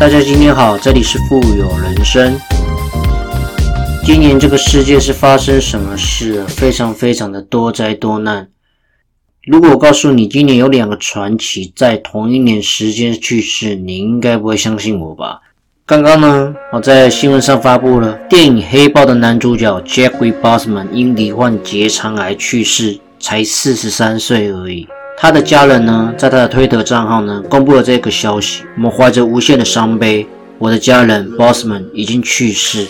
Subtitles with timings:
[0.00, 2.40] 大家今天好，这里是富有人生。
[4.02, 6.42] 今年这个世界是发生什么事？
[6.46, 8.48] 非常非常的多灾多难。
[9.44, 15.42] 如果我告诉你今年有两个传奇在同一年时间去世，你应该不会相信我吧？
[15.84, 24.88] 刚刚呢，我在新闻上发布了电影《黑豹》的男主角 Jeffrey Bosman 因罹患结肠癌去世，才四十三岁而已。
[25.22, 28.62] 他的家人呢，在他的推特账号呢，公布了这个消息。
[28.74, 30.26] 我们怀着无限的伤悲，
[30.58, 32.86] 我的家人 Bossman 已经去世。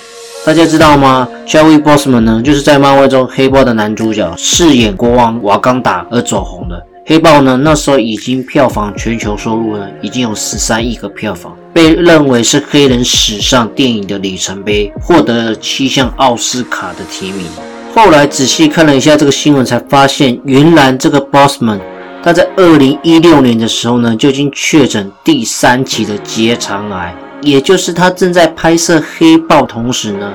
[0.46, 6.80] 大家知道吗 j o e y Bossman 呢，就是在漫威中黑豹的男主角，饰演国王瓦岗达而走红的。
[7.04, 17.44] 黑豹呢，那时候已经票房全球收入呢，已经有十三亿个票房，被认为是黑人史上电影的里程碑，获得了七项奥斯卡的提名。
[17.92, 21.80] 后来仔细看了一下这个新闻，才发现原来这个 Bossman。
[22.22, 30.30] 他在二零一六年的时候呢，就已经确诊第三期的结肠癌，也就是他正在拍摄《黑豹》同时呢，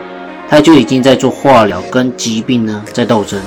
[0.49, 3.39] 他就已经在做化疗，跟疾病呢在斗争。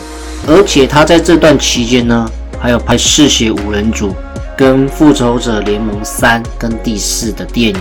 [0.47, 2.30] 而且他在这段期间呢，
[2.61, 4.11] 还有拍《嗜血五人组》、
[4.56, 7.80] 跟《复仇者联盟三》跟第四的电影。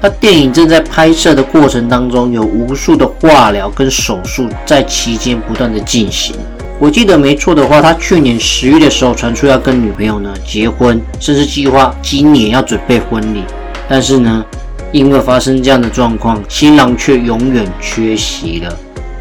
[0.00, 6.34] 他电影正在拍摄的过程当中，有无数的化疗跟手术在期间不断的进行。
[6.82, 13.44] 我记得没错的话，他去年十月的时候传出要跟女朋友呢结婚，甚至计划今年要准备婚礼。
[13.88, 14.44] 但是呢，
[14.90, 18.76] 因为发生这样的状况，新郎却永远缺席了。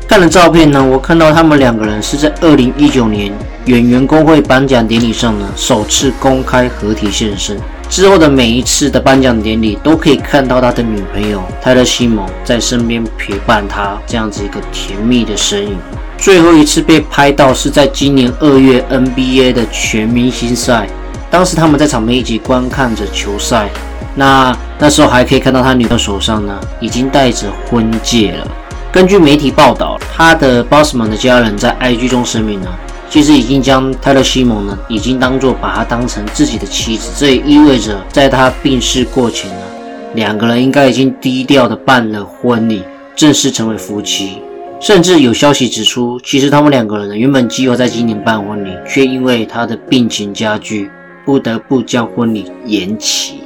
[0.07, 3.31] 看了照片呢，我看到他们两个人是在二零一九年
[3.65, 7.55] 演员工会颁奖典礼上呢首次公开合体现身。
[7.87, 15.77] 之后的每一次的颁奖典礼，都可以看到他的女朋友泰勒·西蒙在身边陪伴他，这样子一个甜蜜的身影。
[16.21, 20.87] 最后一次被拍到是在今年二月 NBA 的全明星赛，
[21.31, 23.67] 当时他们在场边一起观看着球赛。
[24.13, 28.47] 那那时候还可以看到他女朋友手上呢，已经戴着婚戒了。
[28.91, 32.67] 根据媒体报道，他的 Bossman 的家人在 IG 中声明呢，
[33.09, 37.09] 其实已经将泰勒·西蒙呢，已经当做把他当成自己的妻子。
[37.17, 39.65] 这也意味着，在他病逝过前呢，
[40.13, 42.83] 两个人应该已经低调的办了婚礼，
[43.15, 44.39] 正式成为夫妻。
[44.81, 50.89] 甚至有消息指出，其实他们两个人，原本计划在今年办婚礼，却因为他的病情加剧，
[51.23, 53.41] 不得不将婚礼延期。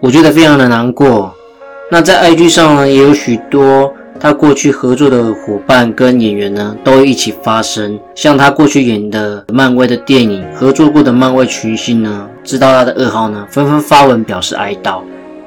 [0.00, 1.32] 我觉得非常的难过。
[1.92, 7.96] 那在 IG 上呢，也有许多他过去合作的伙伴跟演员呢，都一起发声。
[8.16, 15.02] 像他过去演的漫威的电影合作过的漫威群星呢，知道他的噩耗呢，纷纷发文表示哀悼，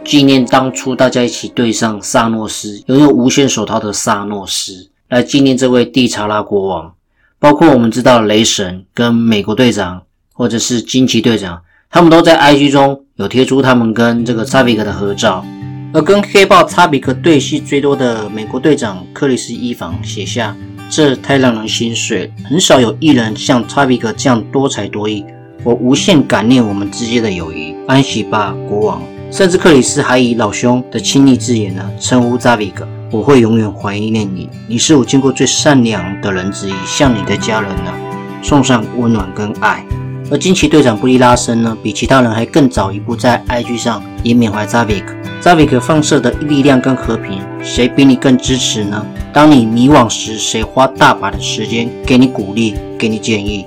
[0.06, 4.88] 纪念当初大家一起对上萨诺斯，拥有无限手套的萨诺斯。
[5.10, 6.94] 来纪念这位蒂查拉国王，
[7.40, 10.04] 包括我们知道雷神跟美国队长，
[10.34, 15.46] 或者是惊奇队长，他们都在 IG 中有贴出他们跟这个查比克的合照。
[15.94, 20.54] 而跟黑豹查比克对戏最多的美国队长克里斯伊凡写下
[20.92, 25.24] ：“这太让人心碎，很少有艺人像查比克这样多才多艺，
[25.64, 27.74] 我无限感念我们之间的友谊。
[27.88, 29.02] 安息吧，国王。”
[29.32, 32.88] 甚至克里斯还以老兄的亲昵字眼呢称呼查比克。
[33.10, 36.74] 我会永远怀念你，你是我见过最善良的人之一。
[36.86, 37.94] 向你的家人呢，
[38.42, 39.82] 送上温暖跟爱。
[40.30, 45.16] 而惊奇队长布利拉森呢，比其他人还更早一步在 IG 上也缅怀扎维克。
[45.40, 49.06] 扎维克放射的力量跟和平，谁比你更支持呢？
[49.32, 53.66] 当你迷惘时，谁花大把的时间给你鼓励，给你建议？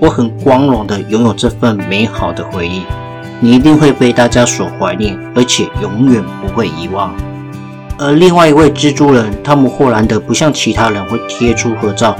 [0.00, 2.82] 我很光荣的拥有这份美好的回忆，
[3.40, 7.14] 你一定会被大家所怀念，而且永远不会遗忘。
[8.04, 12.16] 而另外一位蜘蛛人汤姆·霍兰德不像其他人会贴出合照，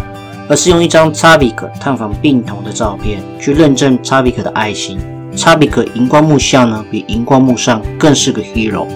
[0.48, 4.96] 而是用一张查比克探访病童的照片去认证查比克的爱心。
[5.34, 8.86] 查比克荧光幕下呢，比荧光幕上更是个 hero。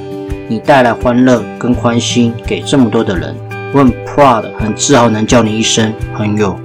[0.46, 3.34] 你带来欢乐跟欢心给这么多的人，
[3.72, 6.56] 我很 proud，很自豪能叫你一声朋友。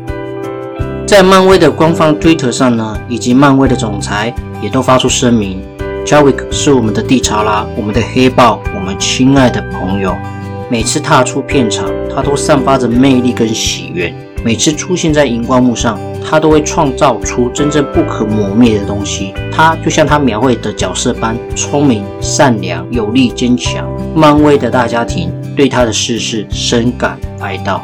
[1.08, 4.32] 在漫威的官方推特上呢，以及漫威的总裁
[4.62, 5.60] 也都发出声明。
[6.06, 10.16] Chadwick 是我们的地查拉，我们的黑豹，我们亲爱的朋友。
[10.70, 14.14] 每次踏出片场，他都散发着魅力跟喜悦。
[14.44, 19.34] 每次出现在荧光幕上，他都会创造出真正不可磨灭的东西。
[19.52, 23.88] 他就像他描绘的角色般，聪明、善良、有力、坚强。
[24.16, 27.80] 漫威的大家庭对他的逝世深感哀悼。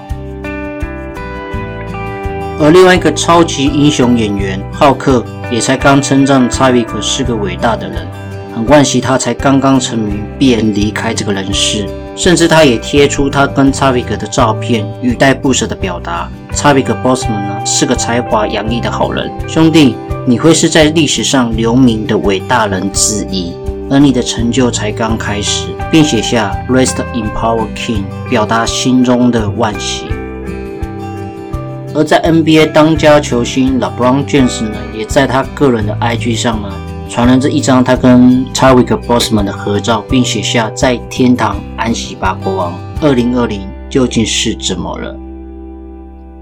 [2.60, 5.24] 而另外一个超级英雄演员浩克。
[5.50, 8.06] 也才刚称赞查比克是个伟大的人，
[8.54, 11.86] 很惋惜他才刚刚成名便离开这个人世，
[12.18, 19.96] 甚至他也贴出他跟查比克的照片，语带不舍的表达：查比克 Bossman 呢是个才华洋溢的好人，兄弟，
[20.26, 23.54] 你会是在历史上留名的伟大人之一。
[23.90, 30.08] 而你的成就才刚开始，并写下 “Rest in Power, King”，表达心中的惋惜。
[31.98, 36.72] 而在 NBA 当家球星 LeBron James 呢，也在他个人的 IG 上呢，
[37.10, 42.80] 传了这一张他跟 t a r i k Bosman 的合照，并写下“在天堂安息吧，国王”。
[43.02, 45.18] 二零二零究竟是怎么了？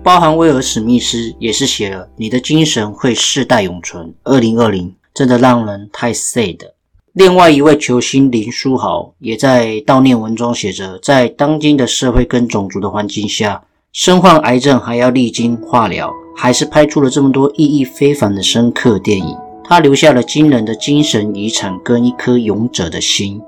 [0.03, 4.13] 包含威尔史密斯也是写了“你的精神会世代永存”。
[4.25, 6.57] 二零二零真的让人太 sad。
[7.13, 13.61] 另外一位球星林书豪也在悼念文中写着：“在当今的社会跟种族的环境下。”
[13.97, 19.33] 身患癌症还要历经化疗，还是拍出了这么多意义非凡的深刻电影。
[19.63, 23.41] 他留下了惊人的精神遗产跟一颗勇者的心。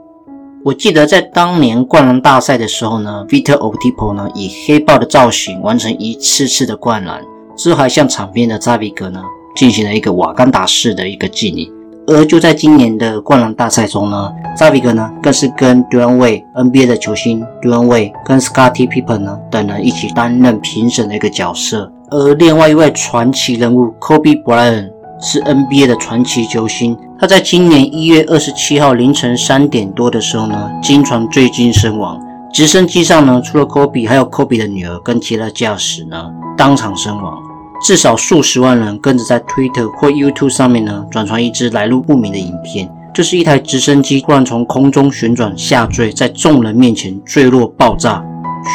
[0.64, 7.22] 我记得在当年灌篮大赛的时候呢，Vito Otipo 呢以黑豹的造型完成一次次的灌篮，
[7.58, 9.22] 之后还向场边的扎比格呢
[9.54, 11.70] 进行了一个瓦干达式的一个敬礼。
[12.08, 21.92] 而就在今年的灌篮大赛中呢，扎比格呢更是跟 Dwyane Wade NBA 的球星 Dwyane Wade 跟 Scottie Pippen 呢等人一起担任评审的一个角色。
[22.10, 24.90] 而另外一位传奇人物 Kobe Bryant
[25.20, 32.18] 是 NBA 的传奇球星，他在今年一月二十七号凌晨三点多的时候呢，经传坠机身亡。
[32.54, 37.38] 直升机上呢，除了 Kobe，还有 Kobe 的女儿跟其他驾驶呢，当场身亡。
[37.82, 48.24] 至少数十万人跟着在 Twitter 或 YouTube 上面呢转传一支来路不明的影片，就是一台直升机突然从空中旋转下坠，在众人面前坠落爆炸，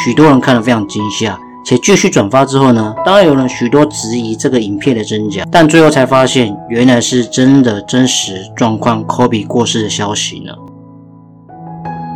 [0.03, 10.53] 许多人看了非常惊吓，且继续转发之后呢，当然有人许多质疑这个影片的真假，但最后才发现原来是真的真实状况，Kobe 过世的消息呢。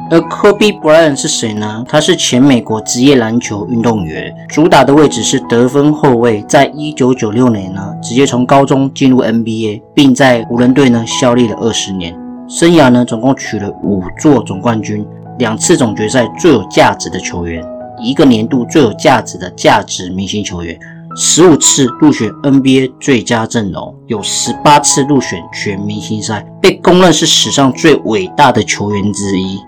[0.10, 1.84] 而 Kobe Bryant 是谁呢？
[1.88, 6.42] 他是前美国职业篮球运动员，主打的位置是得分后卫。
[6.48, 12.18] 在一九九六年呢，直接从高中进入 NBA，并在湖人队呢效力了二十年。
[12.48, 15.06] 生涯呢总共取了五座总冠军，
[15.40, 17.62] 两次总决赛最有价值的球员，
[18.02, 20.80] 一个年度最有价值的价值明星球员，
[21.18, 29.60] 十五次入选 NBA 最佳阵容，有十八次入选全明星赛，被公认是史上最伟大的球员之一。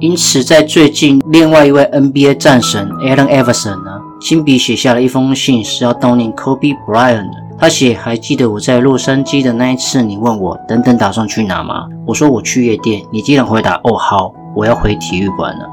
[0.00, 7.36] 因此，在最近，另外一位 NBA 战神 Allen Iverson 呢，亲笔写下了一封信，是要悼念 Kobe Bryant 的。
[7.58, 11.88] 他写：“还记得我在洛杉矶的那一次，你问我等等打算去哪吗？
[12.06, 13.02] 我说我去夜店。
[13.10, 15.68] 你竟然回答：哦，好，我要回体育馆了。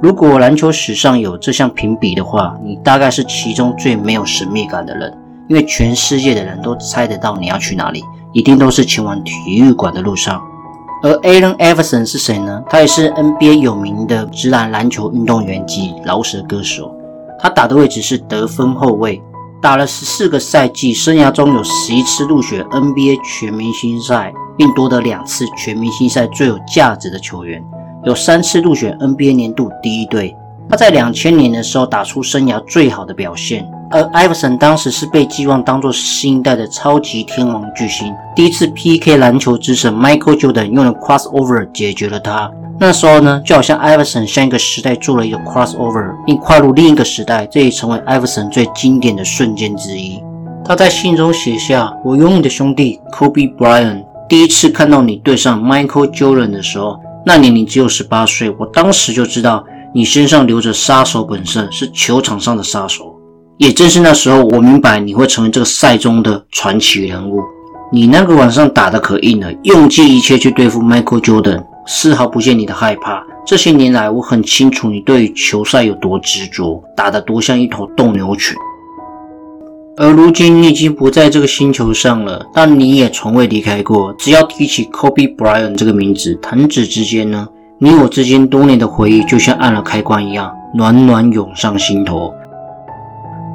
[0.00, 5.12] 如果篮球史上有这项评比的话，你大概是其中最没有神秘感的人，
[5.48, 10.40] 因为全世界的人都猜得到你要去哪里，一定都是前往体育馆的路上。”
[11.02, 12.62] 而 Allen Iverson 是谁呢？
[12.68, 16.94] 他也是 NBA 有名的直男篮球运动员及饶舌歌手。
[17.38, 19.22] 他打的位置是得分后卫，
[19.60, 27.62] 打了十四个赛季，生涯中有十一次入选 NBA 全明星赛，并夺得两次全明星赛最有价值的球员，
[28.04, 30.34] 有三次入选 NBA 年度第一队。
[30.70, 33.70] 他在两千年的时候打出生涯最好的表现。
[33.94, 42.50] 而艾弗森当时是被寄望当做新一代的超级天王巨星，第一次 PK 篮球之神 Michael Jordan 用了 crossover 解决了他。
[42.80, 50.20] 那时候呢，就好像艾弗森向一个时代做了一个 crossover，并跨入另一个时代，这也成为艾弗森最经典的瞬间之一。
[50.64, 63.13] 他在信中写下：“我拥你的兄弟 Kobe Bryant，第一次看到你对上 Michael Jordan 的时候，那年你只有十八岁，我当时就知道你身上流着杀手本色，是球场上的杀手。”
[63.58, 67.40] 也正是那时候，我明白你会成为这个赛中的传奇人物。
[67.92, 73.22] 你那个晚上打的可硬了，用尽一切去对付 Michael Jordan，丝毫不见你的害怕。
[73.46, 78.56] 这些年来，我很清楚你对球赛有多执着，打得多像一头斗牛犬。
[79.96, 84.12] 而如今你已经不在这个星球上了，但你也从未离开过。
[84.18, 87.46] 只要提起 Kobe Bryant 这个名字，弹指之间呢，
[87.78, 92.34] 你我之间多年的回忆就像按了开关一样，暖暖涌上心头。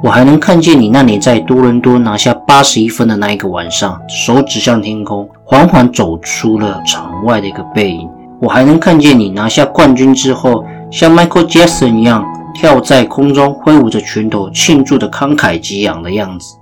[0.02, 8.08] 我还能看见你那年在多伦多拿下八十一分的那一个晚上，手指向天空，缓缓走出了场外的一个背影。
[8.40, 16.56] 我还能看见你拿下冠军之后，像 Michael Jackson 一样跳在空中，挥舞着拳头庆祝的慷慨激昂的样子。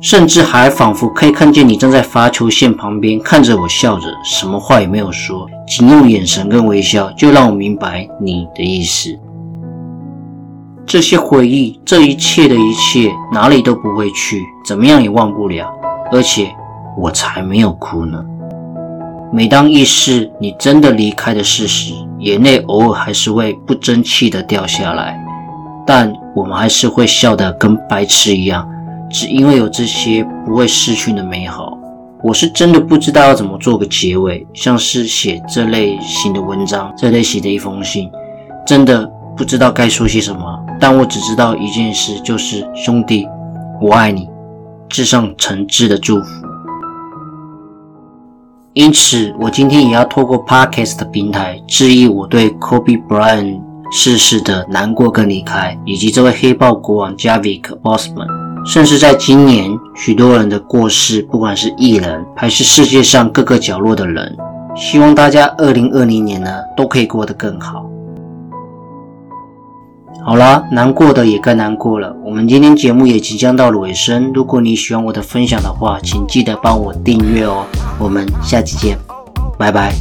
[0.00, 9.16] 甚至还仿佛可以看见你站在罚球线旁边，看着我笑着，什么话也没有说，仅用眼神跟微笑，就让我明白你的意思。
[10.86, 15.70] 这些回忆，这一切的一切，哪里都不会去，怎么样也忘不了。
[16.12, 16.50] 而且
[16.98, 18.22] 我才没有哭呢。
[19.32, 25.16] 每当意识你真的离开的事实，眼泪偶尔还是会不争气的掉下来。
[25.86, 28.68] 但我们还是会笑得跟白痴一样，
[29.08, 31.78] 只因为有这些不会失去的美好。
[32.22, 38.10] 我是真的不知道要怎么做个结尾，像是写这类型的文章，这类型的一封信，
[38.66, 39.10] 真的
[39.40, 40.60] 不知道该说些什么。
[40.78, 43.26] 但我只知道一件事，就是兄弟，
[43.80, 44.28] 我爱你，
[44.86, 46.46] 致上诚挚的祝福。
[48.74, 58.28] 因此，我今天也要透过 Podcast 的平台，致意我对 Kobe Bryant 逝世的难过跟离开，以及这位黑豹国王 Javik Bosman。
[58.66, 64.36] 甚至在今年，许多人的过世，不管是艺人还是世界上各个角落的人，
[64.76, 67.86] 希望大家二零二零年呢都可以过得更好。
[70.24, 72.14] 好了，难过的也该难过了。
[72.24, 74.30] 我们今天节目也即将到了尾声。
[74.34, 77.64] 如果你喜欢我的分享的话，请记得帮我订阅哦。
[77.98, 78.96] 我们下期见，
[79.58, 79.92] 拜拜。